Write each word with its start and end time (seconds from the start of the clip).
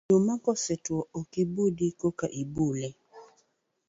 Oduma 0.13 0.35
kosetwo 0.43 0.97
ok 1.19 1.31
ibudi 1.43 1.87
koka 1.99 2.27
ibule. 2.41 2.89